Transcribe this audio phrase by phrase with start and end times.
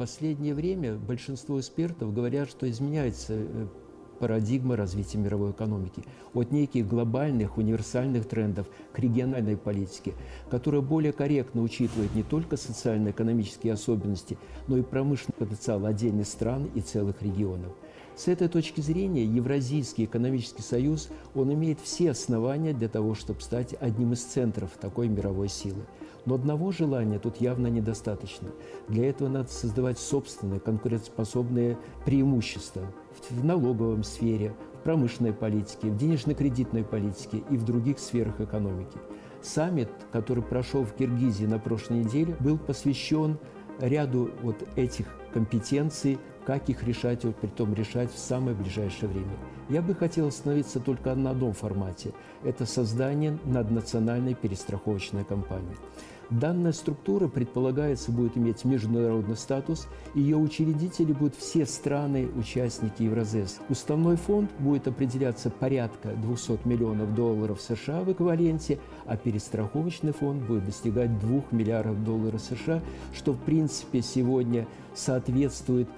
[0.00, 3.66] последнее время большинство экспертов говорят, что изменяется э,
[4.18, 10.14] парадигма развития мировой экономики, от неких глобальных универсальных трендов к региональной политике,
[10.50, 16.80] которая более корректно учитывает не только социально-экономические особенности, но и промышленный потенциал отдельных стран и
[16.80, 17.74] целых регионов.
[18.16, 23.74] С этой точки зрения Евразийский экономический союз, он имеет все основания для того, чтобы стать
[23.80, 25.82] одним из центров такой мировой силы.
[26.26, 28.48] Но одного желания тут явно недостаточно.
[28.88, 32.82] Для этого надо создавать собственные конкурентоспособные преимущества
[33.30, 38.98] в налоговом сфере, в промышленной политике, в денежно-кредитной политике и в других сферах экономики.
[39.42, 43.38] Саммит, который прошел в Киргизии на прошлой неделе, был посвящен
[43.78, 46.18] ряду вот этих компетенций,
[46.50, 49.30] как их решать, вот, при том решать в самое ближайшее время.
[49.68, 52.10] Я бы хотел остановиться только на одном формате.
[52.42, 55.76] Это создание наднациональной перестраховочной компании.
[56.28, 59.86] Данная структура, предполагается, будет иметь международный статус.
[60.16, 63.60] Ее учредители будут все страны-участники Евразес.
[63.68, 70.66] Уставной фонд будет определяться порядка 200 миллионов долларов США в эквиваленте, а перестраховочный фонд будет
[70.66, 72.82] достигать 2 миллиардов долларов США,
[73.14, 75.88] что, в принципе, сегодня соответствует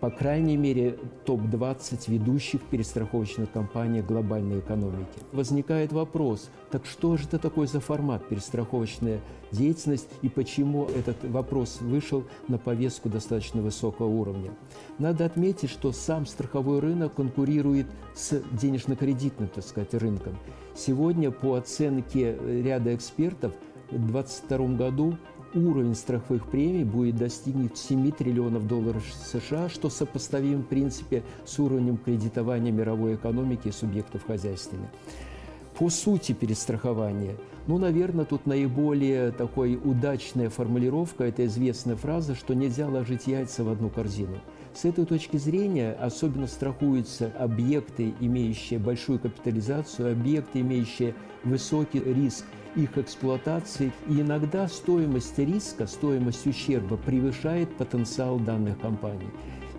[0.00, 5.20] по крайней мере, топ-20 ведущих перестраховочных компаний глобальной экономики.
[5.32, 9.20] Возникает вопрос, так что же это такое за формат перестраховочная
[9.52, 14.52] деятельность и почему этот вопрос вышел на повестку достаточно высокого уровня?
[14.98, 20.36] Надо отметить, что сам страховой рынок конкурирует с денежно-кредитным, так сказать, рынком.
[20.74, 23.52] Сегодня, по оценке ряда экспертов,
[23.90, 25.16] в 2022 году
[25.56, 31.96] уровень страховых премий будет достигнуть 7 триллионов долларов США, что сопоставим, в принципе, с уровнем
[31.96, 34.90] кредитования мировой экономики и субъектов хозяйствования.
[35.78, 42.88] По сути перестрахования, ну, наверное, тут наиболее такой удачная формулировка– это известная фраза, что нельзя
[42.88, 44.38] ложить яйца в одну корзину.
[44.72, 51.14] С этой точки зрения особенно страхуются объекты, имеющие большую капитализацию, объекты, имеющие
[51.44, 59.28] высокий риск их эксплуатации, и иногда стоимость риска, стоимость ущерба превышает потенциал данных компаний.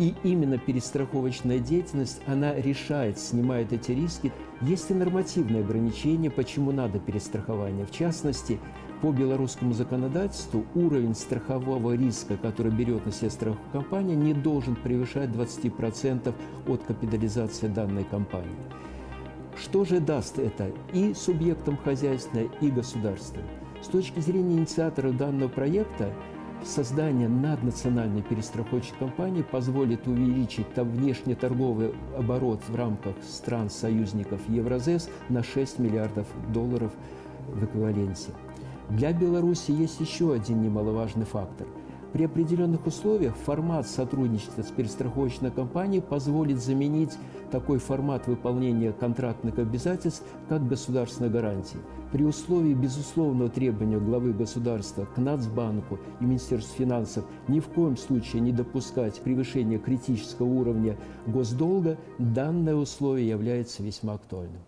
[0.00, 4.32] И именно перестраховочная деятельность, она решает, снимает эти риски.
[4.62, 7.84] Есть и нормативные ограничения, почему надо перестрахование.
[7.84, 8.58] В частности,
[9.02, 15.28] по белорусскому законодательству уровень страхового риска, который берет на себя страховая компания, не должен превышать
[15.28, 16.34] 20%
[16.66, 18.56] от капитализации данной компании.
[19.54, 23.42] Что же даст это и субъектам хозяйства, и государству?
[23.82, 26.10] С точки зрения инициатора данного проекта,
[26.64, 35.78] создание наднациональной перестраховочной компании позволит увеличить там внешнеторговый оборот в рамках стран-союзников Евразес на 6
[35.78, 36.92] миллиардов долларов
[37.48, 38.30] в эквиваленте.
[38.88, 41.66] Для Беларуси есть еще один немаловажный фактор–
[42.12, 47.16] при определенных условиях формат сотрудничества с перестраховочной компанией позволит заменить
[47.50, 51.78] такой формат выполнения контрактных обязательств, как государственная гарантия.
[52.12, 58.42] При условии безусловного требования главы государства к Нацбанку и Министерству финансов ни в коем случае
[58.42, 64.60] не допускать превышения критического уровня госдолга, данное условие является весьма актуальным.